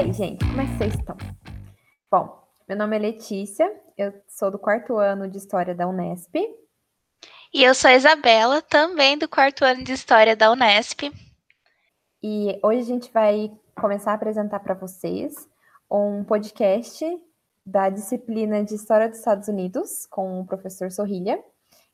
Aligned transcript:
aí, 0.00 0.12
gente, 0.14 0.42
como 0.46 0.62
é 0.62 0.64
que 0.64 0.78
vocês 0.78 0.94
estão? 0.94 1.16
Bom, 2.10 2.42
meu 2.66 2.76
nome 2.76 2.96
é 2.96 2.98
Letícia, 2.98 3.70
eu 3.98 4.14
sou 4.26 4.50
do 4.50 4.58
quarto 4.58 4.96
ano 4.96 5.28
de 5.28 5.36
História 5.36 5.74
da 5.74 5.86
Unesp. 5.86 6.34
E 7.52 7.62
eu 7.62 7.74
sou 7.74 7.90
a 7.90 7.94
Isabela, 7.94 8.62
também 8.62 9.18
do 9.18 9.28
quarto 9.28 9.62
ano 9.62 9.84
de 9.84 9.92
História 9.92 10.34
da 10.34 10.50
Unesp. 10.50 11.12
E 12.22 12.58
hoje 12.62 12.80
a 12.80 12.84
gente 12.84 13.12
vai 13.12 13.52
começar 13.78 14.12
a 14.12 14.14
apresentar 14.14 14.60
para 14.60 14.72
vocês 14.72 15.34
um 15.90 16.24
podcast 16.24 17.04
da 17.66 17.90
disciplina 17.90 18.64
de 18.64 18.76
História 18.76 19.06
dos 19.06 19.18
Estados 19.18 19.48
Unidos 19.48 20.06
com 20.06 20.40
o 20.40 20.46
professor 20.46 20.90
Sorrilha. 20.90 21.38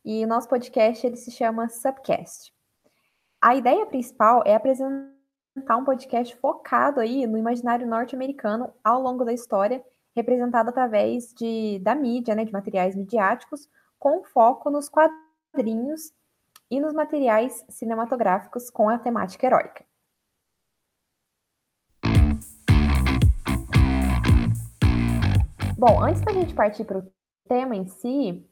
E 0.04 0.24
o 0.24 0.28
nosso 0.28 0.48
podcast 0.48 1.04
ele 1.04 1.16
se 1.16 1.32
chama 1.32 1.68
Subcast. 1.68 2.52
A 3.42 3.56
ideia 3.56 3.84
principal 3.84 4.44
é 4.46 4.54
apresentar 4.54 5.15
um 5.76 5.84
podcast 5.84 6.36
focado 6.36 7.00
aí 7.00 7.26
no 7.26 7.38
imaginário 7.38 7.86
norte-americano 7.86 8.72
ao 8.84 9.00
longo 9.00 9.24
da 9.24 9.32
história, 9.32 9.82
representado 10.14 10.68
através 10.68 11.32
de, 11.34 11.78
da 11.80 11.94
mídia, 11.94 12.34
né, 12.34 12.44
de 12.44 12.52
materiais 12.52 12.94
midiáticos, 12.94 13.68
com 13.98 14.22
foco 14.22 14.70
nos 14.70 14.88
quadrinhos 14.88 16.12
e 16.70 16.78
nos 16.78 16.92
materiais 16.92 17.64
cinematográficos 17.68 18.70
com 18.70 18.88
a 18.88 18.98
temática 18.98 19.46
heróica. 19.46 19.84
Bom, 25.78 26.02
antes 26.02 26.22
da 26.22 26.32
gente 26.32 26.54
partir 26.54 26.84
para 26.84 26.98
o 26.98 27.12
tema 27.48 27.76
em 27.76 27.86
si, 27.86 28.46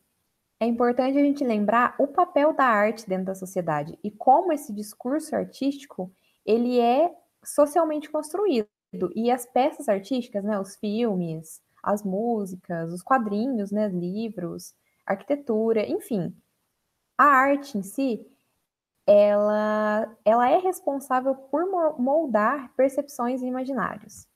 é 0.61 0.67
importante 0.67 1.19
a 1.19 1.23
gente 1.23 1.45
lembrar 1.45 1.95
o 1.99 2.07
papel 2.07 2.53
da 2.53 2.65
arte 2.65 3.09
dentro 3.09 3.27
da 3.27 3.35
sociedade 3.35 3.99
e 4.03 4.11
como 4.11 4.53
esse 4.53 4.73
discurso 4.73 5.35
artístico 5.35 6.13
ele 6.45 6.79
é 6.81 7.15
socialmente 7.45 8.11
construído. 8.11 8.69
E 9.15 9.31
as 9.31 9.45
peças 9.47 9.89
artísticas, 9.89 10.45
né, 10.45 10.59
os 10.59 10.77
filmes, 10.77 11.61
as 11.83 12.03
músicas, 12.03 12.93
os 12.93 13.03
quadrinhos, 13.03 13.71
né, 13.73 13.89
livros, 13.89 14.75
arquitetura, 15.05 15.87
enfim, 15.89 16.35
a 17.19 17.25
arte 17.25 17.79
em 17.79 17.83
si, 17.83 18.27
ela, 19.07 20.17
ela 20.25 20.49
é 20.51 20.59
responsável 20.59 21.35
por 21.35 21.67
moldar 21.99 22.73
percepções 22.77 23.43
e 23.43 23.47
imaginários. 23.47 24.27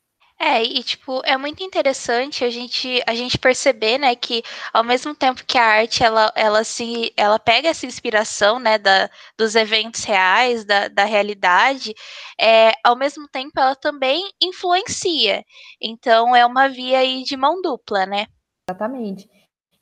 É, 0.40 0.62
e 0.62 0.84
tipo, 0.84 1.20
é 1.24 1.36
muito 1.36 1.64
interessante 1.64 2.44
a 2.44 2.50
gente, 2.50 3.02
a 3.08 3.12
gente 3.12 3.36
perceber, 3.36 3.98
né, 3.98 4.14
que 4.14 4.44
ao 4.72 4.84
mesmo 4.84 5.12
tempo 5.12 5.44
que 5.44 5.58
a 5.58 5.64
arte 5.64 6.04
ela, 6.04 6.32
ela 6.36 6.62
se 6.62 7.12
ela 7.16 7.40
pega 7.40 7.68
essa 7.68 7.86
inspiração, 7.86 8.60
né, 8.60 8.78
da, 8.78 9.10
dos 9.36 9.56
eventos 9.56 10.04
reais, 10.04 10.64
da, 10.64 10.86
da 10.86 11.04
realidade, 11.04 11.92
é, 12.40 12.70
ao 12.84 12.96
mesmo 12.96 13.26
tempo 13.28 13.58
ela 13.58 13.74
também 13.74 14.30
influencia. 14.40 15.44
Então 15.82 16.36
é 16.36 16.46
uma 16.46 16.68
via 16.68 17.00
aí 17.00 17.24
de 17.24 17.36
mão 17.36 17.60
dupla, 17.60 18.06
né? 18.06 18.26
Exatamente. 18.70 19.28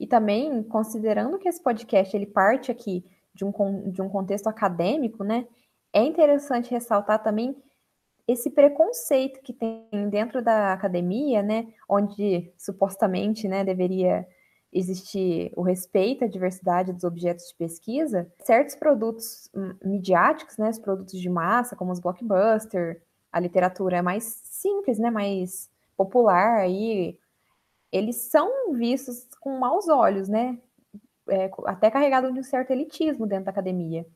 E 0.01 0.07
também, 0.07 0.63
considerando 0.63 1.39
que 1.39 1.49
esse 1.49 1.63
podcast 1.63 2.17
ele 2.17 2.27
parte 2.27 2.71
aqui 2.71 3.05
de 3.35 3.45
um, 3.45 3.91
de 3.91 4.01
um 4.01 4.09
contexto 4.09 4.47
acadêmico, 4.47 5.23
né, 5.23 5.47
é 5.93 6.03
interessante 6.03 6.71
ressaltar 6.71 7.23
também 7.23 7.55
esse 8.29 8.51
preconceito 8.51 9.41
que 9.43 9.53
tem 9.53 9.89
dentro 10.11 10.43
da 10.43 10.73
academia, 10.73 11.43
né, 11.43 11.67
onde 11.89 12.53
supostamente, 12.59 13.47
né, 13.49 13.65
deveria 13.65 14.27
existir 14.73 15.53
o 15.57 15.63
respeito 15.63 16.25
à 16.25 16.29
diversidade 16.29 16.93
dos 16.93 17.05
objetos 17.05 17.49
de 17.49 17.55
pesquisa, 17.55 18.31
certos 18.45 18.75
produtos 18.75 19.51
midiáticos, 19.83 20.59
né, 20.59 20.69
os 20.71 20.79
produtos 20.79 21.21
de 21.21 21.29
massa, 21.31 21.77
como 21.77 21.93
os 21.93 22.01
blockbuster, 22.01 23.03
a 23.33 23.41
literatura 23.41 24.03
mais 24.03 24.41
simples, 24.45 24.99
né, 24.99 25.11
mais 25.11 25.71
popular 25.97 26.59
aí, 26.59 27.19
eles 27.93 28.17
são 28.17 28.75
vistos 28.75 29.27
com 29.41 29.59
maus 29.59 29.89
olhos, 29.89 30.29
né, 30.29 30.59
é, 31.29 31.51
até 31.67 31.91
carregado 31.91 32.33
de 32.33 32.41
um 32.41 32.43
certo 32.43 32.71
elitismo 32.73 33.27
dentro 33.27 33.47
da 33.47 33.51
academia. 33.53 34.07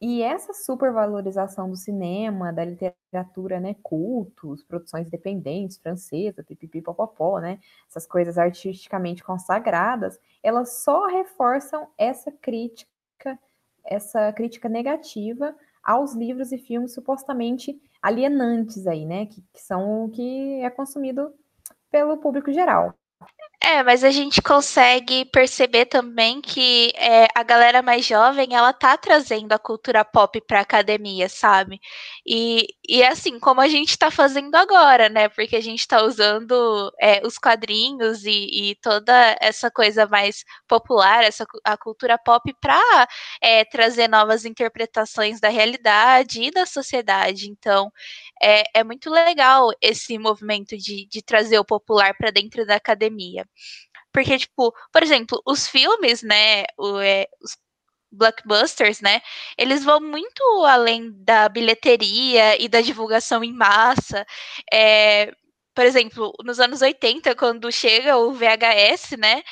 E 0.00 0.22
essa 0.22 0.52
supervalorização 0.52 1.70
do 1.70 1.76
cinema, 1.76 2.52
da 2.52 2.64
literatura, 2.64 3.58
né, 3.58 3.74
cultos, 3.82 4.62
produções 4.62 5.06
independentes, 5.06 5.78
francesa, 5.78 6.44
pipipi, 6.44 6.82
popopó, 6.82 7.38
né, 7.40 7.58
essas 7.88 8.06
coisas 8.06 8.36
artisticamente 8.36 9.24
consagradas, 9.24 10.18
elas 10.42 10.82
só 10.84 11.06
reforçam 11.06 11.88
essa 11.96 12.30
crítica, 12.30 13.38
essa 13.84 14.30
crítica 14.34 14.68
negativa 14.68 15.56
aos 15.82 16.14
livros 16.14 16.52
e 16.52 16.58
filmes 16.58 16.92
supostamente 16.92 17.80
alienantes 18.02 18.86
aí, 18.86 19.06
né, 19.06 19.26
que, 19.26 19.40
que 19.52 19.62
são 19.62 20.04
o 20.04 20.10
que 20.10 20.60
é 20.60 20.68
consumido 20.68 21.32
pelo 21.90 22.18
público 22.18 22.52
geral. 22.52 22.94
É, 23.62 23.82
mas 23.82 24.04
a 24.04 24.10
gente 24.10 24.40
consegue 24.42 25.24
perceber 25.24 25.86
também 25.86 26.40
que 26.42 26.92
é, 26.94 27.26
a 27.34 27.42
galera 27.42 27.82
mais 27.82 28.04
jovem, 28.04 28.54
ela 28.54 28.72
tá 28.72 28.96
trazendo 28.98 29.50
a 29.52 29.58
cultura 29.58 30.04
pop 30.04 30.40
pra 30.46 30.60
academia, 30.60 31.28
sabe? 31.28 31.80
E, 32.24 32.66
e 32.88 33.02
assim, 33.02 33.40
como 33.40 33.60
a 33.60 33.66
gente 33.68 33.96
tá 33.98 34.10
fazendo 34.10 34.54
agora, 34.54 35.08
né? 35.08 35.28
Porque 35.30 35.56
a 35.56 35.60
gente 35.60 35.86
tá 35.88 36.02
usando 36.04 36.92
é, 37.00 37.26
os 37.26 37.38
quadrinhos 37.38 38.24
e, 38.24 38.70
e, 38.70 38.74
toda 38.76 39.36
essa 39.40 39.70
coisa 39.70 40.06
mais 40.06 40.44
popular, 40.68 41.24
essa, 41.24 41.44
a 41.64 41.76
cultura 41.78 42.18
pop 42.18 42.54
pra 42.60 42.78
é, 43.42 43.64
trazer 43.64 44.06
novas 44.08 44.44
interpretações 44.44 45.40
da 45.40 45.48
realidade 45.48 46.42
e 46.42 46.50
da 46.50 46.66
sociedade. 46.66 47.48
Então, 47.50 47.90
é, 48.40 48.64
é 48.80 48.84
muito 48.84 49.10
legal 49.10 49.70
esse 49.80 50.18
movimento 50.18 50.76
de, 50.76 51.06
de 51.08 51.22
trazer 51.22 51.58
o 51.58 51.64
popular 51.64 52.14
para 52.16 52.30
dentro 52.30 52.66
da 52.66 52.76
academia. 52.76 53.45
Porque, 54.12 54.38
tipo, 54.38 54.72
por 54.92 55.02
exemplo, 55.02 55.42
os 55.46 55.68
filmes, 55.68 56.22
né, 56.22 56.64
o, 56.78 56.98
é, 57.00 57.26
os 57.42 57.56
blockbusters, 58.10 59.00
né, 59.00 59.20
eles 59.58 59.84
vão 59.84 60.00
muito 60.00 60.42
além 60.66 61.12
da 61.24 61.48
bilheteria 61.48 62.60
e 62.62 62.68
da 62.68 62.80
divulgação 62.80 63.44
em 63.44 63.52
massa. 63.52 64.26
É, 64.72 65.32
por 65.74 65.84
exemplo, 65.84 66.32
nos 66.44 66.58
anos 66.60 66.80
80, 66.82 67.34
quando 67.36 67.70
chega 67.70 68.16
o 68.16 68.32
VHS, 68.32 69.16
né, 69.18 69.42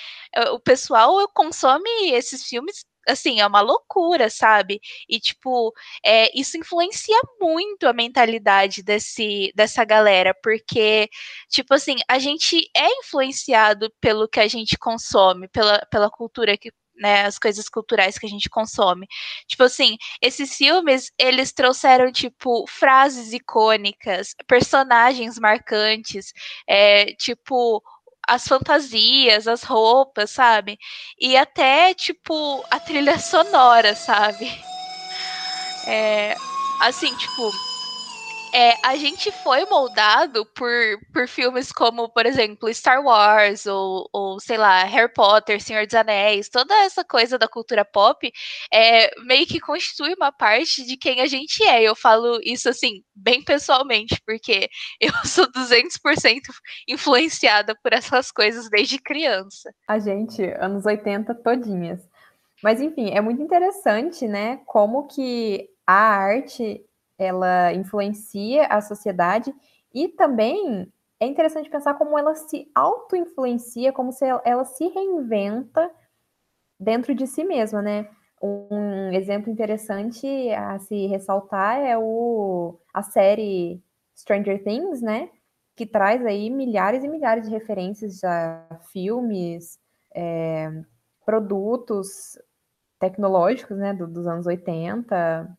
o 0.52 0.58
pessoal 0.60 1.28
consome 1.34 1.90
esses 2.12 2.44
filmes 2.44 2.84
assim, 3.08 3.40
é 3.40 3.46
uma 3.46 3.60
loucura, 3.60 4.30
sabe? 4.30 4.80
E, 5.08 5.18
tipo, 5.20 5.72
é, 6.04 6.30
isso 6.38 6.56
influencia 6.56 7.18
muito 7.40 7.86
a 7.86 7.92
mentalidade 7.92 8.82
desse, 8.82 9.52
dessa 9.54 9.84
galera, 9.84 10.34
porque, 10.42 11.08
tipo 11.48 11.74
assim, 11.74 11.96
a 12.08 12.18
gente 12.18 12.68
é 12.76 12.88
influenciado 13.00 13.92
pelo 14.00 14.28
que 14.28 14.40
a 14.40 14.48
gente 14.48 14.76
consome, 14.78 15.48
pela, 15.48 15.78
pela 15.90 16.10
cultura 16.10 16.56
que. 16.56 16.70
Né, 16.96 17.24
as 17.24 17.40
coisas 17.40 17.68
culturais 17.68 18.16
que 18.16 18.24
a 18.24 18.28
gente 18.28 18.48
consome. 18.48 19.08
Tipo 19.48 19.64
assim, 19.64 19.96
esses 20.22 20.56
filmes, 20.56 21.10
eles 21.18 21.52
trouxeram, 21.52 22.12
tipo, 22.12 22.64
frases 22.68 23.32
icônicas, 23.32 24.32
personagens 24.46 25.36
marcantes, 25.36 26.32
é, 26.68 27.06
tipo, 27.14 27.82
as 28.28 28.46
fantasias, 28.46 29.46
as 29.48 29.62
roupas, 29.64 30.30
sabe? 30.30 30.78
E 31.18 31.36
até, 31.36 31.94
tipo, 31.94 32.62
a 32.70 32.80
trilha 32.80 33.18
sonora, 33.20 33.94
sabe? 33.94 34.50
É, 35.86 36.34
assim, 36.80 37.14
tipo, 37.16 37.50
é, 38.54 38.74
a 38.84 38.94
gente 38.94 39.32
foi 39.32 39.64
moldado 39.64 40.46
por, 40.54 40.70
por 41.12 41.26
filmes 41.26 41.72
como, 41.72 42.08
por 42.08 42.24
exemplo, 42.24 42.72
Star 42.72 43.02
Wars, 43.02 43.66
ou, 43.66 44.08
ou 44.12 44.38
sei 44.38 44.56
lá, 44.56 44.84
Harry 44.84 45.12
Potter, 45.12 45.60
Senhor 45.60 45.84
dos 45.84 45.94
Anéis, 45.96 46.48
toda 46.48 46.72
essa 46.84 47.04
coisa 47.04 47.36
da 47.36 47.48
cultura 47.48 47.84
pop 47.84 48.30
é, 48.72 49.10
meio 49.22 49.44
que 49.44 49.58
constitui 49.58 50.14
uma 50.14 50.30
parte 50.30 50.86
de 50.86 50.96
quem 50.96 51.20
a 51.20 51.26
gente 51.26 51.64
é. 51.64 51.82
Eu 51.82 51.96
falo 51.96 52.38
isso 52.44 52.68
assim, 52.68 53.02
bem 53.12 53.42
pessoalmente, 53.42 54.22
porque 54.24 54.68
eu 55.00 55.12
sou 55.24 55.50
200% 55.50 56.40
influenciada 56.88 57.74
por 57.82 57.92
essas 57.92 58.30
coisas 58.30 58.70
desde 58.70 58.98
criança. 58.98 59.74
A 59.88 59.98
gente, 59.98 60.44
anos 60.60 60.86
80 60.86 61.34
todinhas. 61.42 62.00
Mas 62.62 62.80
enfim, 62.80 63.10
é 63.10 63.20
muito 63.20 63.42
interessante, 63.42 64.28
né, 64.28 64.60
como 64.64 65.08
que 65.08 65.68
a 65.84 65.92
arte 65.92 66.80
ela 67.18 67.72
influencia 67.72 68.66
a 68.66 68.80
sociedade 68.80 69.54
e 69.92 70.08
também 70.08 70.92
é 71.20 71.26
interessante 71.26 71.70
pensar 71.70 71.94
como 71.94 72.18
ela 72.18 72.34
se 72.34 72.70
auto-influencia, 72.74 73.92
como 73.92 74.12
se 74.12 74.24
ela, 74.24 74.42
ela, 74.44 74.64
se 74.64 74.86
reinventa 74.88 75.90
dentro 76.78 77.14
de 77.14 77.26
si 77.26 77.44
mesma, 77.44 77.80
né? 77.80 78.08
Um 78.42 79.10
exemplo 79.12 79.50
interessante 79.50 80.26
a 80.50 80.78
se 80.78 81.06
ressaltar 81.06 81.78
é 81.78 81.96
o, 81.96 82.78
a 82.92 83.02
série 83.02 83.82
Stranger 84.16 84.62
Things, 84.62 85.00
né? 85.00 85.30
Que 85.76 85.86
traz 85.86 86.24
aí 86.26 86.50
milhares 86.50 87.04
e 87.04 87.08
milhares 87.08 87.48
de 87.48 87.50
referências 87.50 88.22
a 88.24 88.80
filmes, 88.92 89.78
é, 90.14 90.70
produtos 91.24 92.38
tecnológicos, 92.98 93.78
né? 93.78 93.94
Do, 93.94 94.06
dos 94.06 94.26
anos 94.26 94.46
80, 94.46 95.56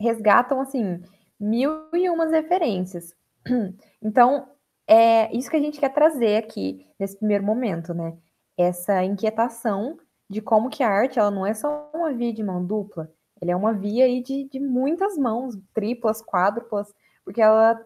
resgatam, 0.00 0.60
assim, 0.60 1.02
mil 1.38 1.88
e 1.92 2.08
umas 2.08 2.30
referências. 2.30 3.14
Então, 4.06 4.46
é 4.86 5.34
isso 5.34 5.48
que 5.48 5.56
a 5.56 5.60
gente 5.60 5.80
quer 5.80 5.88
trazer 5.88 6.36
aqui 6.36 6.86
nesse 7.00 7.16
primeiro 7.16 7.42
momento, 7.42 7.94
né? 7.94 8.18
Essa 8.54 9.02
inquietação 9.02 9.98
de 10.28 10.42
como 10.42 10.68
que 10.68 10.82
a 10.82 10.90
arte 10.90 11.18
ela 11.18 11.30
não 11.30 11.46
é 11.46 11.54
só 11.54 11.90
uma 11.94 12.12
via 12.12 12.34
de 12.34 12.42
mão 12.42 12.62
dupla, 12.62 13.10
ela 13.40 13.52
é 13.52 13.56
uma 13.56 13.72
via 13.72 14.04
aí 14.04 14.22
de, 14.22 14.44
de 14.44 14.60
muitas 14.60 15.16
mãos, 15.16 15.56
triplas, 15.74 16.22
quádruplas, 16.22 16.92
porque 17.24 17.40
ela 17.40 17.80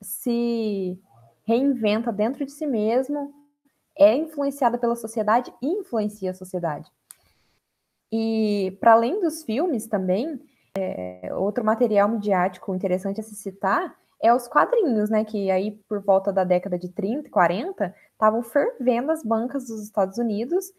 se 0.00 0.98
reinventa 1.44 2.12
dentro 2.12 2.44
de 2.44 2.52
si 2.52 2.66
mesmo, 2.66 3.32
é 3.98 4.14
influenciada 4.14 4.78
pela 4.78 4.96
sociedade 4.96 5.52
e 5.62 5.68
influencia 5.68 6.30
a 6.30 6.34
sociedade. 6.34 6.90
E 8.10 8.76
para 8.80 8.92
além 8.92 9.20
dos 9.20 9.42
filmes 9.42 9.86
também, 9.86 10.40
é, 10.76 11.30
outro 11.34 11.64
material 11.64 12.08
midiático 12.08 12.74
interessante 12.74 13.20
a 13.20 13.22
se 13.22 13.34
citar 13.34 13.96
é 14.22 14.32
os 14.32 14.46
quadrinhos, 14.46 15.10
né? 15.10 15.24
Que 15.24 15.50
aí, 15.50 15.72
por 15.88 16.00
volta 16.00 16.32
da 16.32 16.44
década 16.44 16.78
de 16.78 16.88
30, 16.88 17.28
40, 17.28 17.94
estavam 18.12 18.42
fervendo 18.42 19.10
as 19.10 19.22
bancas 19.22 19.66
dos 19.66 19.82
Estados 19.82 20.18
Unidos 20.18 20.72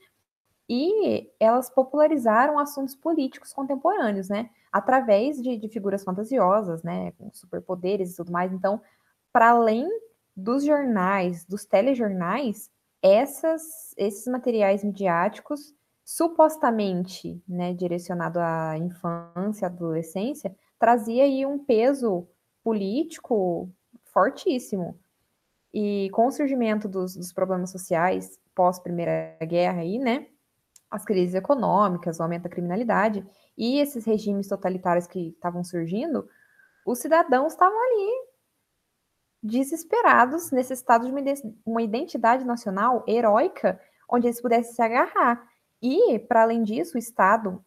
e 0.69 1.29
elas 1.39 1.69
popularizaram 1.69 2.57
assuntos 2.57 2.95
políticos 2.95 3.51
contemporâneos, 3.51 4.29
né? 4.29 4.49
Através 4.71 5.41
de, 5.41 5.57
de 5.57 5.67
figuras 5.67 6.03
fantasiosas, 6.03 6.81
né? 6.83 7.11
Com 7.17 7.31
superpoderes 7.33 8.13
e 8.13 8.15
tudo 8.15 8.31
mais. 8.31 8.51
Então, 8.53 8.81
para 9.31 9.49
além 9.49 9.87
dos 10.35 10.63
jornais, 10.63 11.45
dos 11.45 11.65
telejornais, 11.65 12.71
essas, 13.01 13.93
esses 13.97 14.25
materiais 14.27 14.83
midiáticos, 14.83 15.73
supostamente 16.03 17.41
né, 17.47 17.73
direcionado 17.73 18.39
à 18.39 18.77
infância, 18.77 19.67
adolescência, 19.67 20.55
trazia 20.77 21.23
aí 21.23 21.45
um 21.45 21.57
peso 21.57 22.27
político 22.63 23.71
fortíssimo. 24.05 24.99
E 25.73 26.09
com 26.11 26.27
o 26.27 26.31
surgimento 26.31 26.87
dos, 26.87 27.15
dos 27.15 27.33
problemas 27.33 27.71
sociais 27.71 28.39
pós 28.53 28.79
Primeira 28.79 29.37
Guerra 29.41 29.81
aí, 29.81 29.97
né, 29.97 30.27
as 30.91 31.03
crises 31.03 31.33
econômicas, 31.33 32.19
o 32.19 32.23
aumento 32.23 32.43
da 32.43 32.49
criminalidade 32.49 33.25
e 33.57 33.79
esses 33.79 34.05
regimes 34.05 34.47
totalitários 34.47 35.07
que 35.07 35.29
estavam 35.29 35.63
surgindo, 35.63 36.27
os 36.85 36.99
cidadãos 36.99 37.53
estavam 37.53 37.77
ali 37.79 38.33
desesperados, 39.41 40.51
necessitados 40.51 41.07
de 41.07 41.13
uma 41.65 41.81
identidade 41.81 42.45
nacional 42.45 43.03
heróica 43.07 43.79
onde 44.09 44.27
eles 44.27 44.39
pudessem 44.39 44.73
se 44.73 44.81
agarrar. 44.81 45.49
E, 45.83 46.17
para 46.17 46.43
além 46.43 46.63
disso, 46.63 46.95
o 46.95 46.97
Estado 46.97 47.61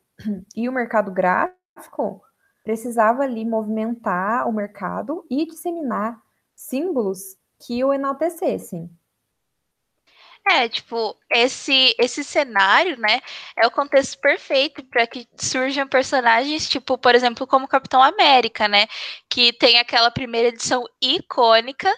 e 0.57 0.67
o 0.71 0.73
mercado 0.73 1.13
gráfico 1.13 2.23
precisava 2.65 3.23
ali 3.23 3.45
movimentar 3.45 4.49
o 4.49 4.53
mercado 4.53 5.25
e 5.31 5.45
disseminar 5.45 6.19
símbolos 6.55 7.37
que 7.61 7.85
o 7.85 7.93
enaltecessem. 7.93 8.91
É, 10.49 10.69
tipo, 10.69 11.15
esse 11.29 11.95
esse 11.99 12.23
cenário, 12.23 12.97
né, 12.99 13.21
é 13.57 13.67
o 13.67 13.71
contexto 13.71 14.19
perfeito 14.21 14.83
para 14.85 15.07
que 15.07 15.29
surjam 15.37 15.89
personagens, 15.89 16.69
tipo, 16.69 16.97
por 16.97 17.15
exemplo, 17.17 17.47
como 17.47 17.69
Capitão 17.69 18.01
América, 18.01 18.69
né, 18.69 18.87
que 19.29 19.53
tem 19.53 19.79
aquela 19.79 20.11
primeira 20.11 20.49
edição 20.49 20.85
icônica 21.03 21.93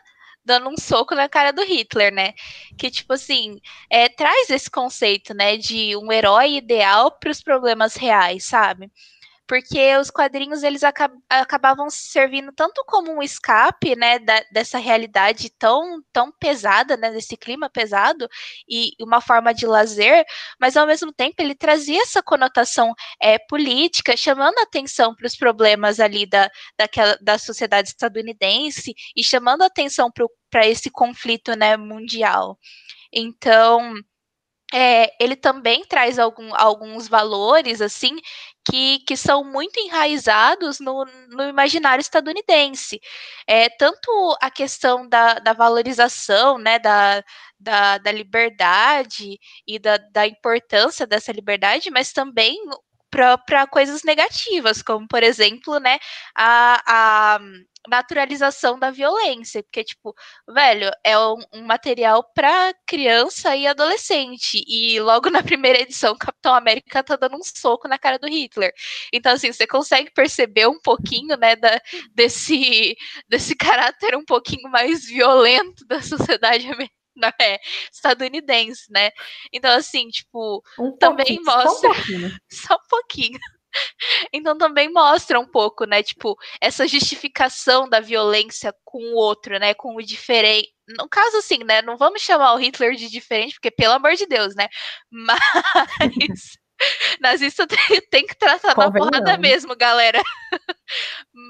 dando 0.49 0.69
um 0.71 0.77
soco 0.77 1.15
na 1.15 1.29
cara 1.29 1.53
do 1.53 1.63
Hitler, 1.63 2.13
né? 2.13 2.33
Que 2.77 2.91
tipo 2.91 3.13
assim, 3.13 3.61
é, 3.91 4.09
traz 4.09 4.51
esse 4.51 4.71
conceito, 4.71 5.35
né, 5.35 5.57
de 5.57 5.95
um 5.97 6.11
herói 6.11 6.57
ideal 6.57 7.13
para 7.13 7.31
os 7.31 7.43
problemas 7.43 7.95
reais, 7.95 8.45
sabe? 8.45 8.91
Porque 9.49 9.97
os 9.97 10.11
quadrinhos 10.11 10.63
eles 10.63 10.83
acabavam 11.31 11.89
servindo 11.89 12.53
tanto 12.53 12.85
como 12.87 13.11
um 13.11 13.23
escape, 13.23 13.97
né, 13.97 14.19
da, 14.19 14.45
dessa 14.53 14.77
realidade 14.79 15.49
tão, 15.59 16.03
tão 16.13 16.31
pesada, 16.31 16.99
né, 16.99 17.11
desse 17.11 17.35
clima 17.35 17.71
pesado 17.71 18.29
e 18.69 18.93
uma 19.01 19.23
forma 19.23 19.55
de 19.55 19.67
lazer, 19.67 20.25
mas 20.61 20.77
ao 20.77 20.87
mesmo 20.87 21.11
tempo 21.13 21.37
ele 21.39 21.55
trazia 21.55 22.03
essa 22.03 22.23
conotação 22.23 22.93
é, 23.21 23.39
política, 23.39 24.15
chamando 24.17 24.59
atenção 24.59 25.15
para 25.15 25.27
os 25.27 25.35
problemas 25.35 25.99
ali 25.99 26.27
da, 26.27 26.51
daquela, 26.79 27.17
da 27.23 27.39
sociedade 27.39 27.89
estadunidense 27.89 28.95
e 29.17 29.25
chamando 29.25 29.63
atenção 29.63 30.11
para 30.51 30.67
esse 30.67 30.91
conflito, 30.91 31.57
né, 31.57 31.75
mundial. 31.79 32.59
Então, 33.11 33.95
é, 34.73 35.13
ele 35.23 35.35
também 35.35 35.85
traz 35.87 36.19
algum, 36.19 36.55
alguns 36.55 37.09
valores 37.09 37.81
assim 37.81 38.17
que, 38.69 38.99
que 39.01 39.17
são 39.17 39.43
muito 39.43 39.81
enraizados 39.81 40.79
no, 40.79 41.07
no 41.31 41.49
imaginário 41.49 42.03
estadunidense. 42.03 43.01
É, 43.47 43.71
tanto 43.71 44.37
a 44.43 44.51
questão 44.51 45.09
da, 45.09 45.35
da 45.35 45.55
valorização 45.55 46.59
né, 46.59 46.79
da, 46.79 47.25
da, 47.59 47.99
da 47.99 48.13
liberdade 48.13 49.39
e 49.67 49.79
da, 49.79 49.97
da 49.97 50.27
importância 50.27 51.07
dessa 51.07 51.33
liberdade, 51.33 51.91
mas 51.91 52.13
também 52.13 52.59
para 53.11 53.67
coisas 53.67 54.03
negativas, 54.03 54.83
como 54.83 55.07
por 55.09 55.23
exemplo, 55.23 55.79
né, 55.79 55.99
a, 56.37 57.37
a 57.37 57.41
naturalização 57.89 58.79
da 58.79 58.91
violência, 58.91 59.63
porque 59.63 59.85
tipo, 59.85 60.15
velho, 60.49 60.91
é 61.05 61.19
um, 61.19 61.37
um 61.55 61.63
material 61.65 62.23
para 62.35 62.75
criança 62.87 63.57
e 63.57 63.67
adolescente, 63.67 64.63
e 64.67 65.01
logo 65.01 65.31
na 65.31 65.43
primeira 65.43 65.81
edição, 65.81 66.17
Capitão 66.17 66.55
América 66.55 67.03
tá 67.03 67.17
dando 67.17 67.37
um 67.37 67.43
soco 67.43 67.89
na 67.89 67.99
cara 67.99 68.19
do 68.19 68.29
Hitler. 68.29 68.73
Então 69.13 69.33
assim, 69.33 69.53
você 69.53 69.67
consegue 69.67 70.11
perceber 70.13 70.67
um 70.69 70.81
pouquinho, 70.81 71.37
né, 71.37 71.57
da, 71.57 71.81
desse 72.15 72.97
desse 73.29 73.57
caráter 73.57 74.17
um 74.17 74.25
pouquinho 74.25 74.71
mais 74.71 75.07
violento 75.07 75.87
da 75.87 76.01
sociedade 76.03 76.67
americana 76.67 76.98
não 77.21 77.33
é 77.41 77.59
estadunidense, 77.93 78.91
né? 78.91 79.11
Então, 79.53 79.77
assim, 79.77 80.09
tipo, 80.09 80.63
um 80.79 80.97
também 80.97 81.41
mostra. 81.45 81.71
Só 81.71 81.77
um 81.77 81.95
pouquinho. 81.95 82.39
só 82.51 82.75
um 82.75 82.89
pouquinho. 82.89 83.39
Então 84.33 84.57
também 84.57 84.91
mostra 84.91 85.39
um 85.39 85.47
pouco, 85.47 85.85
né, 85.85 86.03
tipo, 86.03 86.37
essa 86.61 86.89
justificação 86.89 87.89
da 87.89 88.01
violência 88.01 88.75
com 88.85 88.99
o 88.99 89.17
outro, 89.17 89.59
né, 89.59 89.75
com 89.75 89.95
o 89.95 90.03
diferente. 90.03 90.73
No 90.89 91.09
caso, 91.09 91.37
assim, 91.37 91.59
né, 91.65 91.83
não 91.83 91.97
vamos 91.97 92.23
chamar 92.23 92.55
o 92.55 92.57
Hitler 92.57 92.95
de 92.95 93.11
diferente, 93.11 93.55
porque 93.55 93.71
pelo 93.71 93.95
amor 93.95 94.15
de 94.15 94.27
Deus, 94.27 94.55
né, 94.55 94.69
mas 95.11 96.59
nazista 97.21 97.67
tem, 97.67 98.01
tem 98.11 98.27
que 98.27 98.37
tratar 98.37 98.77
na 98.77 98.91
porrada 98.91 99.37
mesmo, 99.39 99.77
galera. 99.77 100.21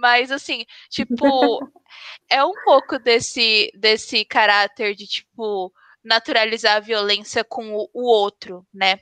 mas, 0.01 0.31
assim, 0.31 0.65
tipo, 0.89 1.61
é 2.29 2.45
um 2.45 2.55
pouco 2.65 2.99
desse, 2.99 3.71
desse 3.75 4.25
caráter 4.25 4.95
de, 4.95 5.07
tipo, 5.07 5.73
naturalizar 6.05 6.77
a 6.77 6.81
violência 6.81 7.45
com 7.45 7.75
o, 7.75 7.89
o 7.93 8.07
outro, 8.07 8.67
né? 8.73 9.01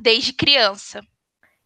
Desde 0.00 0.32
criança. 0.32 1.00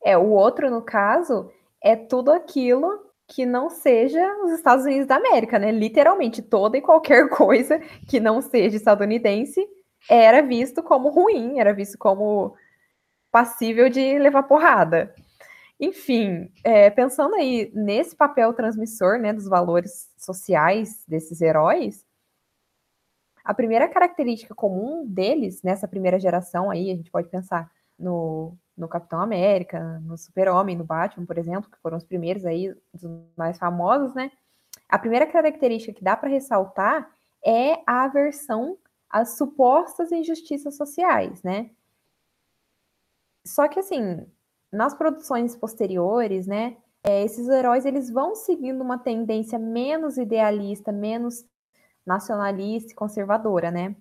É, 0.05 0.17
o 0.17 0.31
outro, 0.31 0.71
no 0.71 0.83
caso, 0.83 1.51
é 1.83 1.97
tudo 1.97 2.31
aquilo 2.31 3.05
que 3.27 3.47
não 3.47 3.71
seja 3.71 4.21
os 4.45 4.53
Estados 4.53 4.85
Unidos 4.85 5.07
da 5.07 5.17
América, 5.17 5.59
né? 5.59 5.73
Literalmente, 5.73 6.43
toda 6.43 6.77
e 6.77 6.83
qualquer 6.83 7.29
coisa 7.31 7.79
que 8.09 8.21
não 8.21 8.41
seja 8.43 8.77
estadunidense 8.77 9.67
era 10.09 10.43
visto 10.43 10.83
como 10.83 11.09
ruim, 11.09 11.59
era 11.59 11.73
visto 11.73 11.97
como 11.97 12.55
passível 13.35 13.89
de 13.89 14.17
levar 14.17 14.45
porrada. 14.45 15.13
Enfim, 15.81 16.53
é, 16.63 16.89
pensando 16.89 17.35
aí 17.35 17.69
nesse 17.75 18.15
papel 18.15 18.53
transmissor 18.53 19.19
né, 19.19 19.33
dos 19.33 19.49
valores 19.49 20.09
sociais 20.17 21.03
desses 21.09 21.41
heróis, 21.41 22.07
a 23.45 23.53
primeira 23.53 23.89
característica 23.89 24.55
comum 24.55 25.05
deles, 25.05 25.65
nessa 25.65 25.89
primeira 25.89 26.17
geração 26.17 26.71
aí, 26.71 26.93
a 26.93 26.95
gente 26.95 27.11
pode 27.11 27.29
pensar 27.29 27.69
no, 27.99 28.57
no 28.77 28.87
Capitão 28.87 29.21
América, 29.21 29.81
no 30.05 30.17
Super-Homem, 30.17 30.77
no 30.77 30.85
Batman, 30.85 31.27
por 31.27 31.37
exemplo, 31.37 31.69
que 31.69 31.83
foram 31.83 31.97
os 31.99 32.05
primeiros 32.05 32.47
aí, 32.47 32.73
dos 32.93 33.03
mais 33.37 33.59
famosos, 33.59 34.15
né? 34.15 34.31
A 34.89 34.97
primeira 34.97 35.27
característica 35.27 35.93
que 35.93 36.05
dá 36.05 36.17
para 36.17 36.31
ressaltar 36.31 37.11
é 37.45 37.81
a 37.85 38.05
aversão 38.05 38.79
às 39.11 39.37
supostas 39.37 40.13
injustiças 40.13 40.77
sociais, 40.77 41.43
né? 41.43 41.71
Só 43.47 43.69
que 43.69 43.79
assim, 43.81 44.27
nas 44.73 44.95
produções 44.95 45.57
posteriores, 45.57 46.47
né, 46.47 46.77
é, 47.03 47.23
esses 47.23 47.49
heróis 47.49 47.85
eles 47.85 48.11
vão 48.11 48.35
seguindo 48.35 48.81
uma 48.83 48.99
tendência 48.99 49.59
menos 49.59 50.17
idealista, 50.17 50.91
menos 50.91 51.45
nacionalista 52.07 52.93
e 52.93 52.95
conservadora, 52.95 53.71
né? 53.71 53.95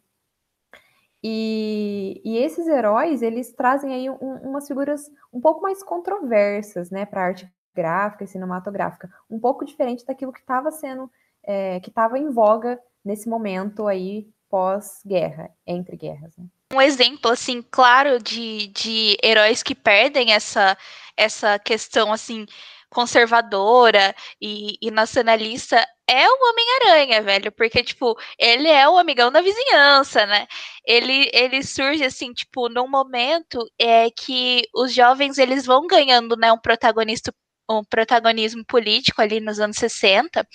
E, 1.21 2.21
e 2.25 2.37
esses 2.37 2.67
heróis 2.67 3.21
eles 3.21 3.53
trazem 3.53 3.93
aí 3.93 4.09
um, 4.09 4.49
umas 4.49 4.67
figuras 4.67 5.09
um 5.31 5.39
pouco 5.39 5.61
mais 5.61 5.81
controversas, 5.81 6.89
né, 6.89 7.05
para 7.05 7.23
arte 7.23 7.49
gráfica 7.73 8.23
e 8.25 8.27
cinematográfica, 8.27 9.09
um 9.29 9.39
pouco 9.39 9.65
diferente 9.65 10.05
daquilo 10.05 10.33
que 10.33 10.41
estava 10.41 10.69
sendo, 10.71 11.09
é, 11.43 11.79
que 11.79 11.89
estava 11.89 12.19
em 12.19 12.29
voga 12.29 12.79
nesse 13.03 13.27
momento 13.29 13.87
aí 13.87 14.29
pós-guerra, 14.49 15.49
entre 15.65 15.95
guerras. 15.97 16.35
Né? 16.37 16.45
Um 16.73 16.81
exemplo 16.81 17.31
assim 17.31 17.61
claro 17.61 18.19
de, 18.19 18.67
de 18.67 19.17
heróis 19.23 19.63
que 19.63 19.75
perdem 19.75 20.33
essa 20.33 20.77
essa 21.15 21.59
questão 21.59 22.11
assim 22.11 22.45
conservadora 22.89 24.15
e, 24.41 24.77
e 24.81 24.91
nacionalista 24.91 25.83
é 26.07 26.27
o 26.29 26.49
Homem-Aranha, 26.49 27.21
velho, 27.21 27.51
porque, 27.51 27.83
tipo, 27.83 28.15
ele 28.37 28.67
é 28.67 28.87
o 28.87 28.97
amigão 28.97 29.31
da 29.31 29.41
vizinhança, 29.41 30.25
né? 30.25 30.45
Ele, 30.85 31.29
ele 31.33 31.63
surge, 31.63 32.03
assim, 32.03 32.33
tipo, 32.33 32.69
num 32.69 32.87
momento 32.87 33.65
é 33.79 34.09
que 34.11 34.63
os 34.75 34.93
jovens, 34.93 35.37
eles 35.37 35.65
vão 35.65 35.87
ganhando, 35.87 36.35
né, 36.37 36.51
um 36.51 36.57
protagonista 36.59 37.33
um 37.69 37.83
protagonismo 37.83 38.63
político 38.65 39.21
ali 39.21 39.39
nos 39.39 39.59
anos 39.59 39.77
60. 39.77 40.47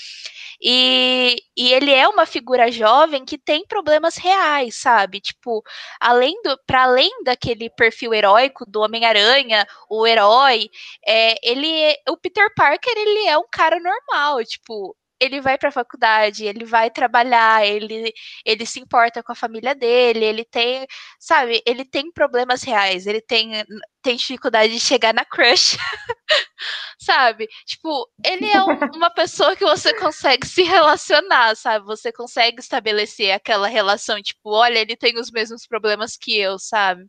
E, 0.60 1.36
e 1.56 1.72
ele 1.72 1.92
é 1.92 2.08
uma 2.08 2.26
figura 2.26 2.70
jovem 2.70 3.24
que 3.24 3.38
tem 3.38 3.66
problemas 3.66 4.16
reais, 4.16 4.76
sabe? 4.76 5.20
Tipo, 5.20 5.62
além 6.00 6.40
do, 6.42 6.58
para 6.66 6.84
além 6.84 7.10
daquele 7.22 7.70
perfil 7.70 8.12
heróico 8.12 8.64
do 8.66 8.80
Homem-Aranha, 8.80 9.66
o 9.88 10.06
herói, 10.06 10.68
é, 11.06 11.36
ele, 11.48 11.96
o 12.08 12.16
Peter 12.16 12.52
Parker, 12.54 12.92
ele 12.96 13.28
é 13.28 13.38
um 13.38 13.46
cara 13.50 13.78
normal, 13.78 14.44
tipo, 14.44 14.96
ele 15.20 15.40
vai 15.40 15.58
para 15.58 15.68
a 15.70 15.72
faculdade, 15.72 16.46
ele 16.46 16.64
vai 16.64 16.90
trabalhar, 16.90 17.66
ele, 17.66 18.12
ele 18.44 18.66
se 18.66 18.80
importa 18.80 19.22
com 19.22 19.32
a 19.32 19.34
família 19.34 19.74
dele, 19.74 20.24
ele 20.24 20.44
tem, 20.44 20.86
sabe, 21.18 21.62
ele 21.66 21.84
tem 21.84 22.12
problemas 22.12 22.62
reais, 22.62 23.06
ele 23.06 23.20
tem, 23.20 23.64
tem 24.02 24.16
dificuldade 24.16 24.72
de 24.72 24.80
chegar 24.80 25.12
na 25.12 25.24
crush, 25.24 25.76
sabe? 27.00 27.48
Tipo, 27.66 28.08
ele 28.24 28.46
é 28.50 28.62
um, 28.62 28.78
uma 28.96 29.10
pessoa 29.10 29.56
que 29.56 29.64
você 29.64 29.94
consegue 29.94 30.46
se 30.46 30.62
relacionar, 30.62 31.56
sabe? 31.56 31.84
Você 31.86 32.12
consegue 32.12 32.60
estabelecer 32.60 33.32
aquela 33.32 33.68
relação, 33.68 34.22
tipo, 34.22 34.50
olha, 34.50 34.78
ele 34.78 34.96
tem 34.96 35.18
os 35.18 35.30
mesmos 35.30 35.66
problemas 35.66 36.16
que 36.16 36.38
eu, 36.38 36.58
sabe? 36.58 37.06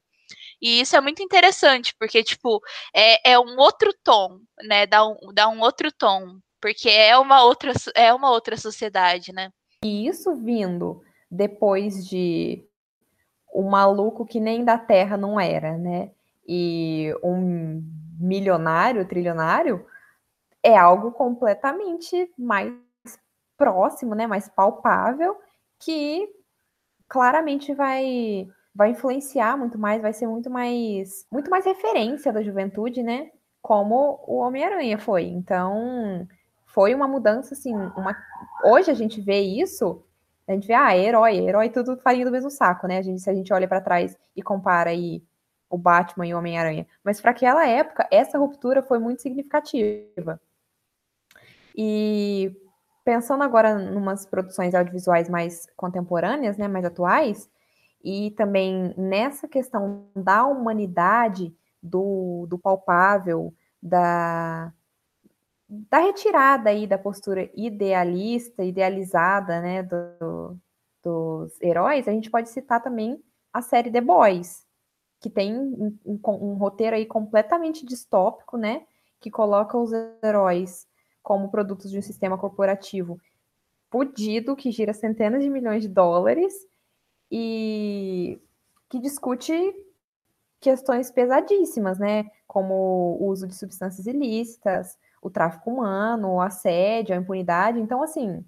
E 0.61 0.81
isso 0.81 0.95
é 0.95 1.01
muito 1.01 1.23
interessante, 1.23 1.93
porque, 1.99 2.23
tipo, 2.23 2.61
é, 2.93 3.31
é 3.31 3.39
um 3.39 3.57
outro 3.57 3.93
tom, 4.03 4.39
né? 4.63 4.85
Dá 4.85 5.05
um, 5.05 5.17
dá 5.33 5.47
um 5.49 5.61
outro 5.61 5.91
tom 5.91 6.39
porque 6.61 6.89
é 6.89 7.17
uma 7.17 7.43
outra, 7.43 7.71
é 7.95 8.13
uma 8.13 8.31
outra 8.31 8.57
sociedade, 8.57 9.31
né? 9.33 9.51
E 9.83 10.07
isso 10.07 10.35
vindo 10.35 11.01
depois 11.29 12.05
de 12.07 12.65
um 13.53 13.69
maluco 13.69 14.25
que 14.25 14.39
nem 14.39 14.63
da 14.63 14.77
Terra 14.77 15.17
não 15.17 15.39
era, 15.39 15.77
né? 15.77 16.11
E 16.47 17.13
um 17.23 17.83
milionário, 18.19 19.07
trilionário, 19.07 19.85
é 20.63 20.75
algo 20.77 21.11
completamente 21.11 22.31
mais 22.37 22.73
próximo, 23.57 24.15
né? 24.15 24.27
Mais 24.27 24.49
palpável, 24.49 25.37
que 25.79 26.27
claramente 27.07 27.73
vai 27.73 28.47
vai 28.73 28.91
influenciar 28.91 29.57
muito 29.57 29.77
mais, 29.77 30.01
vai 30.01 30.13
ser 30.13 30.27
muito 30.27 30.49
mais 30.49 31.25
muito 31.31 31.49
mais 31.49 31.65
referência 31.65 32.31
da 32.31 32.43
juventude, 32.43 33.03
né? 33.03 33.31
Como 33.61 34.23
o 34.27 34.37
Homem-Aranha 34.37 34.97
foi. 34.97 35.25
Então, 35.25 36.27
foi 36.73 36.93
uma 36.93 37.07
mudança, 37.07 37.53
assim, 37.53 37.75
uma... 37.75 38.15
hoje 38.63 38.89
a 38.91 38.93
gente 38.93 39.19
vê 39.21 39.39
isso, 39.39 40.03
a 40.47 40.53
gente 40.53 40.67
vê, 40.67 40.73
ah, 40.73 40.97
herói, 40.97 41.37
herói 41.37 41.69
tudo 41.69 41.97
farinha 41.97 42.25
do 42.25 42.31
mesmo 42.31 42.49
saco, 42.49 42.87
né? 42.87 42.97
A 42.97 43.01
gente, 43.01 43.21
se 43.21 43.29
a 43.29 43.33
gente 43.33 43.53
olha 43.53 43.67
para 43.67 43.81
trás 43.81 44.17
e 44.35 44.41
compara 44.41 44.89
aí 44.89 45.23
o 45.69 45.77
Batman 45.77 46.25
e 46.25 46.33
o 46.33 46.37
Homem-Aranha. 46.37 46.87
Mas 47.03 47.21
para 47.21 47.31
aquela 47.31 47.67
época, 47.67 48.07
essa 48.11 48.37
ruptura 48.37 48.81
foi 48.81 48.97
muito 48.97 49.21
significativa. 49.21 50.41
E 51.75 52.55
pensando 53.05 53.43
agora 53.43 53.81
em 53.81 53.95
umas 53.95 54.25
produções 54.25 54.73
audiovisuais 54.73 55.29
mais 55.29 55.67
contemporâneas, 55.75 56.57
né, 56.57 56.67
mais 56.67 56.85
atuais, 56.85 57.49
e 58.03 58.31
também 58.31 58.93
nessa 58.97 59.47
questão 59.47 60.07
da 60.15 60.45
humanidade, 60.45 61.55
do, 61.81 62.45
do 62.47 62.57
palpável, 62.57 63.53
da, 63.81 64.73
da 65.69 65.99
retirada 65.99 66.71
aí 66.71 66.87
da 66.87 66.97
postura 66.97 67.49
idealista, 67.55 68.63
idealizada, 68.63 69.61
né, 69.61 69.83
do, 69.83 70.57
dos 71.03 71.61
heróis, 71.61 72.07
a 72.07 72.11
gente 72.11 72.31
pode 72.31 72.49
citar 72.49 72.81
também 72.81 73.23
a 73.53 73.61
série 73.61 73.91
The 73.91 74.01
Boys, 74.01 74.65
que 75.21 75.29
tem 75.29 75.55
um, 75.55 75.95
um, 76.03 76.19
um, 76.25 76.53
roteiro 76.55 76.95
aí 76.95 77.05
completamente 77.05 77.85
distópico, 77.85 78.57
né, 78.57 78.83
que 79.19 79.29
coloca 79.29 79.77
os 79.77 79.91
heróis 80.23 80.87
como 81.21 81.51
produtos 81.51 81.91
de 81.91 81.99
um 81.99 82.01
sistema 82.01 82.37
corporativo 82.37 83.19
fudido, 83.91 84.55
que 84.55 84.71
gira 84.71 84.93
centenas 84.93 85.43
de 85.43 85.49
milhões 85.49 85.83
de 85.83 85.89
dólares 85.89 86.53
e 87.31 88.41
que 88.87 88.97
discute 88.97 89.53
questões 90.59 91.11
pesadíssimas, 91.11 91.99
né, 91.99 92.31
como 92.47 93.17
o 93.19 93.27
uso 93.27 93.45
de 93.45 93.55
substâncias 93.55 94.07
ilícitas, 94.07 94.97
o 95.21 95.29
tráfico 95.29 95.71
humano, 95.71 96.35
o 96.35 96.41
assédio, 96.41 97.15
a 97.15 97.17
impunidade. 97.17 97.79
Então, 97.79 98.01
assim, 98.01 98.45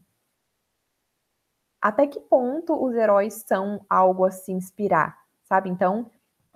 até 1.82 2.06
que 2.08 2.20
ponto 2.20 2.74
os 2.74 2.96
heróis 2.96 3.44
são 3.48 3.84
algo 3.90 4.26
a 4.26 4.32
se 4.32 4.52
inspirar, 4.52 5.18
sabe? 5.44 5.70
Então, 5.70 6.10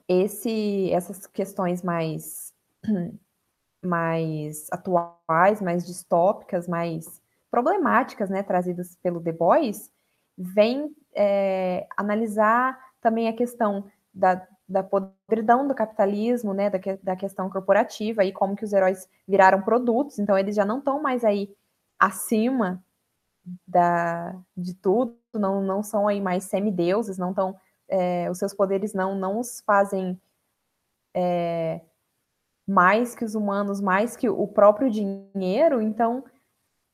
esse, 0.07 0.91
essas 0.91 1.25
questões 1.25 1.81
mais, 1.81 2.53
mais 3.83 4.67
atuais, 4.71 5.61
mais 5.61 5.85
distópicas, 5.85 6.67
mais 6.67 7.21
problemáticas, 7.49 8.29
né, 8.29 8.43
trazidas 8.43 8.95
pelo 9.01 9.21
The 9.21 9.31
Boys, 9.31 9.89
vem 10.37 10.93
é, 11.15 11.87
analisar 11.95 12.77
também 13.01 13.27
a 13.27 13.33
questão 13.33 13.89
da, 14.15 14.47
da 14.67 14.81
podridão 14.81 15.67
do 15.67 15.75
capitalismo, 15.75 16.53
né, 16.53 16.69
da, 16.69 16.79
da 17.03 17.15
questão 17.15 17.49
corporativa 17.49 18.23
e 18.23 18.31
como 18.31 18.55
que 18.55 18.63
os 18.63 18.71
heróis 18.71 19.09
viraram 19.27 19.61
produtos, 19.61 20.17
então 20.17 20.37
eles 20.37 20.55
já 20.55 20.65
não 20.65 20.79
estão 20.79 21.01
mais 21.01 21.23
aí 21.25 21.53
acima 21.99 22.83
da, 23.67 24.35
de 24.55 24.73
tudo, 24.73 25.17
não, 25.33 25.61
não 25.61 25.83
são 25.83 26.07
aí 26.07 26.21
mais 26.21 26.45
semideuses, 26.45 27.17
não 27.17 27.31
estão, 27.31 27.55
é, 27.89 28.29
os 28.31 28.39
seus 28.39 28.53
poderes 28.53 28.93
não, 28.93 29.13
não 29.15 29.39
os 29.39 29.61
fazem 29.61 30.19
é, 31.13 31.81
mais 32.67 33.13
que 33.13 33.23
os 33.23 33.35
humanos, 33.35 33.81
mais 33.81 34.15
que 34.15 34.29
o 34.29 34.47
próprio 34.47 34.89
dinheiro, 34.89 35.81
então 35.81 36.23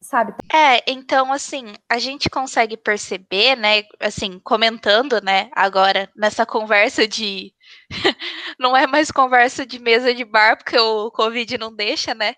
sabe? 0.01 0.33
É, 0.51 0.83
então 0.91 1.31
assim, 1.31 1.73
a 1.89 1.99
gente 1.99 2.29
consegue 2.29 2.75
perceber, 2.75 3.55
né, 3.55 3.83
assim, 3.99 4.39
comentando, 4.39 5.21
né, 5.21 5.49
agora 5.53 6.09
nessa 6.15 6.45
conversa 6.45 7.07
de 7.07 7.53
não 8.59 8.75
é 8.75 8.87
mais 8.87 9.11
conversa 9.11 9.65
de 9.65 9.79
mesa 9.79 10.13
de 10.13 10.25
bar 10.25 10.57
porque 10.57 10.77
o 10.77 11.11
Covid 11.11 11.57
não 11.57 11.73
deixa, 11.73 12.13
né? 12.13 12.35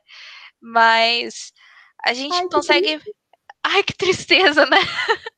Mas 0.62 1.52
a 2.04 2.14
gente 2.14 2.36
Ai, 2.36 2.48
consegue 2.50 3.00
que 3.00 3.14
Ai, 3.66 3.82
que 3.82 3.94
tristeza, 3.94 4.66
né? 4.66 4.78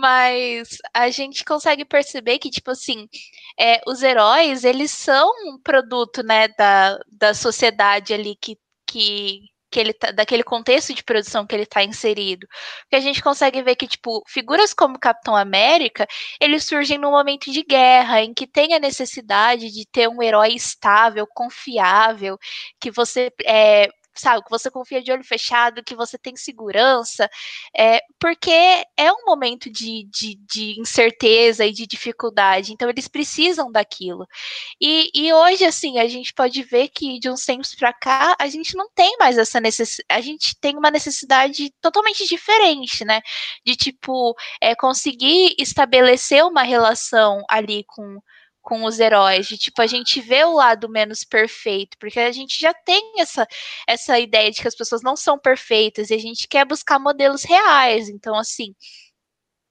Mas 0.00 0.76
a 0.92 1.08
gente 1.08 1.44
consegue 1.44 1.84
perceber 1.84 2.38
que, 2.40 2.50
tipo 2.50 2.72
assim, 2.72 3.08
é, 3.58 3.80
os 3.86 4.02
heróis, 4.02 4.64
eles 4.64 4.90
são 4.90 5.30
um 5.46 5.58
produto, 5.62 6.22
né, 6.24 6.48
da, 6.48 6.98
da 7.06 7.34
sociedade 7.34 8.12
ali 8.12 8.34
que, 8.34 8.58
que 8.84 9.42
que 9.70 9.78
ele 9.80 9.92
tá, 9.92 10.10
daquele 10.10 10.42
contexto 10.42 10.94
de 10.94 11.02
produção 11.02 11.46
que 11.46 11.54
ele 11.54 11.64
está 11.64 11.82
inserido. 11.82 12.46
Porque 12.82 12.96
a 12.96 13.00
gente 13.00 13.22
consegue 13.22 13.62
ver 13.62 13.76
que, 13.76 13.86
tipo, 13.86 14.22
figuras 14.26 14.72
como 14.72 14.98
Capitão 14.98 15.36
América, 15.36 16.06
eles 16.40 16.64
surgem 16.64 16.98
num 16.98 17.10
momento 17.10 17.50
de 17.50 17.62
guerra, 17.62 18.22
em 18.22 18.32
que 18.34 18.46
tem 18.46 18.74
a 18.74 18.78
necessidade 18.78 19.70
de 19.70 19.86
ter 19.90 20.08
um 20.08 20.22
herói 20.22 20.54
estável, 20.54 21.26
confiável, 21.34 22.38
que 22.80 22.90
você 22.90 23.32
é, 23.44 23.88
sabe, 24.20 24.44
que 24.44 24.50
você 24.50 24.70
confia 24.70 25.02
de 25.02 25.12
olho 25.12 25.24
fechado, 25.24 25.82
que 25.82 25.94
você 25.94 26.18
tem 26.18 26.36
segurança, 26.36 27.28
é, 27.76 28.00
porque 28.18 28.50
é 28.96 29.12
um 29.12 29.24
momento 29.26 29.70
de, 29.70 30.08
de, 30.10 30.36
de 30.36 30.80
incerteza 30.80 31.64
e 31.64 31.72
de 31.72 31.86
dificuldade, 31.86 32.72
então 32.72 32.88
eles 32.88 33.08
precisam 33.08 33.70
daquilo. 33.70 34.26
E, 34.80 35.10
e 35.14 35.32
hoje, 35.32 35.64
assim, 35.64 35.98
a 35.98 36.08
gente 36.08 36.32
pode 36.32 36.62
ver 36.62 36.88
que 36.88 37.18
de 37.18 37.30
uns 37.30 37.44
tempos 37.44 37.74
para 37.74 37.92
cá, 37.92 38.36
a 38.38 38.48
gente 38.48 38.76
não 38.76 38.88
tem 38.94 39.16
mais 39.18 39.38
essa 39.38 39.60
necessidade, 39.60 40.06
a 40.08 40.20
gente 40.20 40.56
tem 40.60 40.76
uma 40.76 40.90
necessidade 40.90 41.72
totalmente 41.80 42.26
diferente, 42.26 43.04
né? 43.04 43.20
De, 43.64 43.76
tipo, 43.76 44.34
é, 44.60 44.74
conseguir 44.74 45.54
estabelecer 45.58 46.44
uma 46.44 46.62
relação 46.62 47.42
ali 47.48 47.84
com 47.86 48.20
com 48.62 48.84
os 48.84 48.98
heróis, 49.00 49.46
de 49.46 49.56
tipo 49.58 49.80
a 49.82 49.86
gente 49.86 50.20
vê 50.20 50.44
o 50.44 50.52
lado 50.54 50.88
menos 50.88 51.24
perfeito, 51.24 51.96
porque 51.98 52.20
a 52.20 52.32
gente 52.32 52.60
já 52.60 52.74
tem 52.74 53.14
essa 53.20 53.46
essa 53.86 54.18
ideia 54.18 54.50
de 54.50 54.60
que 54.60 54.68
as 54.68 54.74
pessoas 54.76 55.02
não 55.02 55.16
são 55.16 55.38
perfeitas 55.38 56.10
e 56.10 56.14
a 56.14 56.18
gente 56.18 56.46
quer 56.48 56.66
buscar 56.66 56.98
modelos 56.98 57.44
reais. 57.44 58.08
Então 58.08 58.36
assim, 58.36 58.74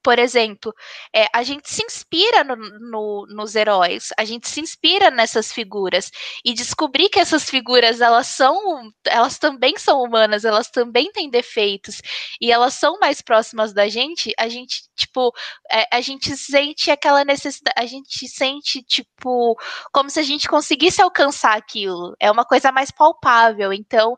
por 0.07 0.19
exemplo, 0.19 0.73
é, 1.13 1.27
a 1.33 1.43
gente 1.43 1.69
se 1.69 1.83
inspira 1.83 2.41
no, 2.41 2.55
no, 2.55 3.27
nos 3.27 3.55
heróis, 3.57 4.13
a 4.17 4.23
gente 4.23 4.47
se 4.47 4.61
inspira 4.61 5.11
nessas 5.11 5.51
figuras 5.51 6.09
e 6.45 6.53
descobrir 6.53 7.09
que 7.09 7.19
essas 7.19 7.49
figuras 7.49 7.99
elas 7.99 8.27
são, 8.27 8.89
elas 9.05 9.37
também 9.37 9.77
são 9.77 10.01
humanas, 10.01 10.45
elas 10.45 10.69
também 10.69 11.11
têm 11.11 11.29
defeitos 11.29 12.01
e 12.39 12.49
elas 12.53 12.75
são 12.75 12.97
mais 13.01 13.21
próximas 13.21 13.73
da 13.73 13.89
gente. 13.89 14.31
A 14.39 14.47
gente 14.47 14.83
tipo, 14.95 15.33
é, 15.69 15.85
a 15.91 15.99
gente 15.99 16.37
sente 16.37 16.89
aquela 16.89 17.25
necessidade, 17.25 17.75
a 17.77 17.85
gente 17.85 18.29
sente 18.29 18.81
tipo 18.83 19.57
como 19.91 20.09
se 20.09 20.21
a 20.21 20.23
gente 20.23 20.47
conseguisse 20.47 21.01
alcançar 21.01 21.57
aquilo. 21.57 22.15
É 22.17 22.31
uma 22.31 22.45
coisa 22.45 22.71
mais 22.71 22.91
palpável. 22.91 23.73
Então, 23.73 24.15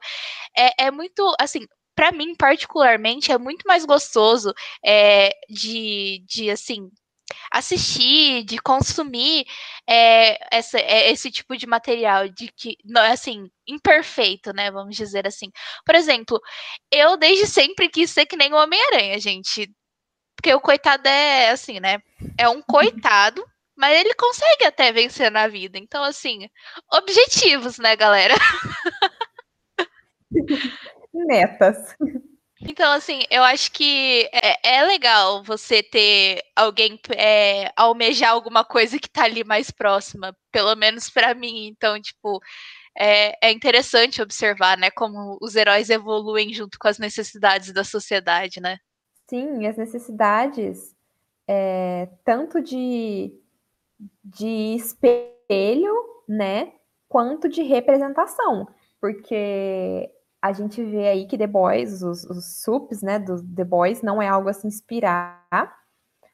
é, 0.56 0.86
é 0.86 0.92
muito 0.92 1.36
assim 1.40 1.66
para 2.00 2.14
mim, 2.14 2.34
particularmente, 2.34 3.30
é 3.30 3.38
muito 3.38 3.68
mais 3.68 3.84
gostoso 3.84 4.54
é, 4.86 5.32
de, 5.50 6.24
de, 6.26 6.50
assim, 6.50 6.90
assistir, 7.52 8.46
de 8.46 8.58
consumir 8.58 9.46
é, 9.86 10.40
essa, 10.50 10.80
é, 10.80 11.12
esse 11.12 11.30
tipo 11.30 11.58
de 11.58 11.68
material, 11.68 12.30
de 12.30 12.50
que, 12.56 12.78
assim, 13.12 13.50
imperfeito, 13.68 14.54
né? 14.54 14.72
Vamos 14.72 14.96
dizer 14.96 15.28
assim. 15.28 15.52
Por 15.86 15.94
exemplo, 15.94 16.40
eu 16.90 17.18
desde 17.18 17.46
sempre 17.48 17.90
quis 17.90 18.10
ser 18.12 18.26
que 18.26 18.38
nem 18.38 18.54
o 18.54 18.64
Homem-Aranha, 18.64 19.20
gente. 19.20 19.70
Porque 20.38 20.54
o 20.54 20.62
coitado 20.62 21.06
é 21.06 21.50
assim, 21.50 21.82
né? 21.82 22.00
É 22.38 22.48
um 22.48 22.62
coitado, 23.12 23.46
mas 23.76 24.00
ele 24.00 24.14
consegue 24.14 24.64
até 24.64 24.94
vencer 24.94 25.30
na 25.30 25.50
vida. 25.50 25.78
Então, 25.78 26.02
assim, 26.02 26.48
objetivos, 26.94 27.78
né, 27.78 27.94
galera? 27.98 28.36
Metas. 31.14 31.96
Então, 32.62 32.92
assim, 32.92 33.24
eu 33.32 33.42
acho 33.42 33.72
que 33.72 34.30
é, 34.34 34.80
é 34.80 34.84
legal 34.84 35.42
você 35.44 35.82
ter 35.82 36.42
alguém 36.56 37.00
é, 37.16 37.72
almejar 37.76 38.32
alguma 38.32 38.66
coisa 38.66 39.00
que 39.00 39.10
tá 39.10 39.24
ali 39.24 39.46
mais 39.46 39.72
próxima, 39.72 40.36
pelo 40.52 40.76
menos 40.76 41.10
para 41.10 41.34
mim. 41.34 41.68
Então, 41.68 42.00
tipo, 42.02 42.42
é, 42.98 43.48
é, 43.48 43.52
interessante 43.52 44.22
observar, 44.22 44.78
né, 44.78 44.92
como 44.92 45.38
os 45.42 45.56
heróis 45.56 45.90
evoluem 45.90 46.54
junto 46.54 46.78
com 46.78 46.90
as 46.90 47.00
necessidades 47.00 47.72
da 47.72 47.86
sociedade, 47.86 48.60
né? 48.60 48.78
Sim, 49.30 49.66
as 49.66 49.78
necessidades, 49.78 50.94
é, 51.48 52.10
tanto 52.26 52.62
de, 52.62 53.32
de 54.22 54.76
espelho, 54.76 55.96
né, 56.28 56.74
quanto 57.08 57.48
de 57.48 57.64
representação, 57.64 58.68
porque 59.00 60.12
a 60.42 60.54
gente 60.54 60.84
vê 60.84 61.10
aí 61.10 61.26
que 61.26 61.38
The 61.38 61.48
Boys, 61.48 62.02
os, 62.02 62.24
os 62.26 63.02
né, 63.02 63.20
do 63.20 63.44
The 63.44 63.64
Boys, 63.64 64.02
não 64.02 64.22
é 64.22 64.28
algo 64.28 64.50
a 64.50 64.54
se 64.54 64.66
inspirar, 64.68 65.46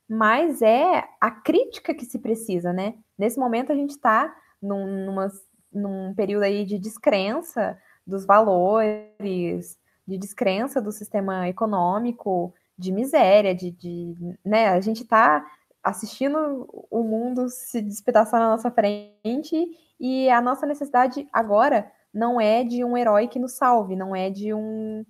mas 0.07 0.61
é 0.61 1.03
a 1.19 1.31
crítica 1.31 1.93
que 1.93 2.05
se 2.05 2.19
precisa, 2.19 2.71
né? 2.71 2.95
Nesse 3.17 3.39
momento 3.39 3.71
a 3.71 3.75
gente 3.75 3.91
está 3.91 4.33
num, 4.61 5.05
numa, 5.05 5.31
num 5.73 6.13
período 6.13 6.43
aí 6.43 6.63
de 6.65 6.77
descrença 6.77 7.77
dos 8.05 8.25
valores, 8.25 9.77
de 10.07 10.17
descrença 10.17 10.79
do 10.79 10.91
sistema 10.91 11.49
econômico, 11.49 12.53
de 12.77 12.91
miséria, 12.91 13.55
de, 13.55 13.71
de 13.71 14.15
né? 14.45 14.69
A 14.69 14.79
gente 14.79 15.01
está 15.01 15.43
assistindo 15.83 16.67
o 16.89 17.03
mundo 17.03 17.49
se 17.49 17.81
despedaçar 17.81 18.39
na 18.39 18.49
nossa 18.49 18.69
frente 18.69 19.67
e 19.99 20.29
a 20.29 20.41
nossa 20.41 20.65
necessidade 20.65 21.27
agora 21.31 21.91
não 22.15 22.39
é 22.39 22.63
de 22.63 22.81
um 22.85 22.95
herói 22.95 23.27
que 23.27 23.37
nos 23.37 23.51
salve, 23.51 23.93
não 23.93 24.15
é 24.15 24.29
de 24.29 24.53
um 24.53 25.05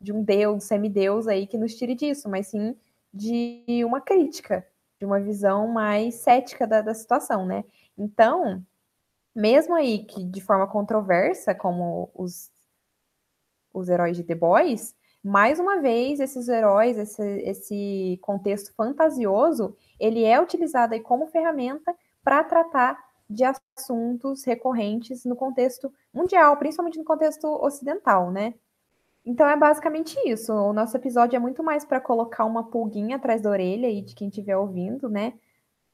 de 0.00 0.12
um 0.12 0.22
deus, 0.22 0.64
semideus 0.64 1.26
aí 1.26 1.46
que 1.46 1.58
nos 1.58 1.74
tire 1.74 1.94
disso, 1.94 2.28
mas 2.28 2.48
sim 2.48 2.76
de 3.12 3.82
uma 3.84 4.00
crítica, 4.00 4.64
de 4.98 5.04
uma 5.04 5.18
visão 5.18 5.66
mais 5.66 6.16
cética 6.16 6.66
da, 6.68 6.80
da 6.80 6.94
situação, 6.94 7.44
né? 7.44 7.64
Então, 7.96 8.64
mesmo 9.34 9.74
aí 9.74 10.04
que 10.04 10.24
de 10.24 10.40
forma 10.40 10.68
controversa, 10.68 11.52
como 11.52 12.10
os, 12.14 12.50
os 13.74 13.88
heróis 13.88 14.16
de 14.16 14.22
The 14.22 14.36
Boys, 14.36 14.94
mais 15.22 15.58
uma 15.58 15.80
vez, 15.80 16.20
esses 16.20 16.48
heróis, 16.48 16.96
esse, 16.96 17.22
esse 17.40 18.18
contexto 18.22 18.72
fantasioso, 18.74 19.76
ele 19.98 20.24
é 20.24 20.40
utilizado 20.40 20.94
aí 20.94 21.00
como 21.00 21.26
ferramenta 21.26 21.92
para 22.22 22.44
tratar 22.44 22.96
de 23.28 23.44
assuntos 23.44 24.44
recorrentes 24.44 25.24
no 25.24 25.36
contexto 25.36 25.92
mundial, 26.12 26.56
principalmente 26.56 26.98
no 26.98 27.04
contexto 27.04 27.46
ocidental, 27.46 28.30
né? 28.30 28.54
Então 29.24 29.46
é 29.46 29.56
basicamente 29.56 30.18
isso. 30.26 30.52
O 30.52 30.72
nosso 30.72 30.96
episódio 30.96 31.36
é 31.36 31.38
muito 31.38 31.62
mais 31.62 31.84
para 31.84 32.00
colocar 32.00 32.44
uma 32.44 32.64
pulguinha 32.64 33.16
atrás 33.16 33.42
da 33.42 33.50
orelha 33.50 33.88
aí 33.88 34.00
de 34.00 34.14
quem 34.14 34.28
estiver 34.28 34.56
ouvindo, 34.56 35.08
né? 35.08 35.34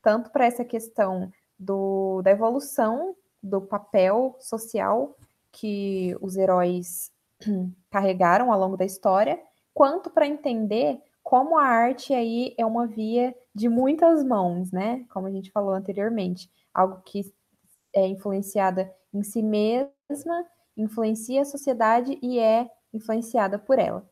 Tanto 0.01 0.31
para 0.31 0.47
essa 0.47 0.65
questão 0.65 1.33
do, 1.59 2.23
da 2.23 2.31
evolução 2.31 3.17
do 3.43 3.61
papel 3.61 4.37
social 4.39 5.17
que 5.51 6.17
os 6.21 6.37
heróis 6.37 7.13
carregaram 7.91 8.53
ao 8.53 8.59
longo 8.59 8.77
da 8.77 8.85
história, 8.85 9.41
quanto 9.73 10.11
para 10.11 10.27
entender 10.27 11.01
como 11.25 11.59
a 11.59 11.65
arte 11.65 12.13
aí 12.13 12.55
é 12.59 12.67
uma 12.67 12.87
via 12.87 13.35
de 13.55 13.67
muitas 13.67 14.23
mãos, 14.23 14.71
né? 14.71 15.07
Como 15.09 15.27
a 15.27 15.31
gente 15.31 15.51
falou 15.51 15.75
anteriormente 15.75 16.51
algo 16.73 17.01
que 17.03 17.33
é 17.95 18.07
influenciada 18.07 18.93
em 19.13 19.23
si 19.23 19.43
mesma, 19.43 20.45
influencia 20.77 21.41
a 21.41 21.47
sociedade 21.47 22.19
e 22.23 22.39
é 22.39 22.69
influenciada 22.93 23.59
por 23.59 23.79
ela. 23.79 24.07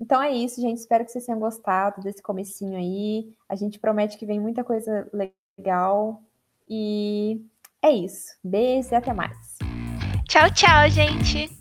Então 0.00 0.20
é 0.20 0.32
isso, 0.32 0.60
gente. 0.60 0.78
Espero 0.78 1.04
que 1.04 1.12
vocês 1.12 1.24
tenham 1.24 1.38
gostado 1.38 2.02
desse 2.02 2.20
comecinho 2.20 2.76
aí. 2.76 3.32
A 3.48 3.54
gente 3.54 3.78
promete 3.78 4.18
que 4.18 4.26
vem 4.26 4.40
muita 4.40 4.64
coisa 4.64 5.08
legal. 5.12 6.20
E 6.68 7.40
é 7.80 7.92
isso. 7.92 8.36
Beijo 8.42 8.88
e 8.92 8.94
até 8.94 9.12
mais. 9.12 9.56
Tchau, 10.28 10.52
tchau, 10.52 10.90
gente. 10.90 11.55